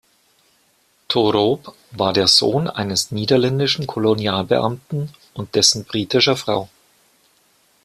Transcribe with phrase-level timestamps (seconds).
[1.09, 6.69] Toorop war der Sohn eines niederländischen Kolonialbeamten und dessen britischer Frau.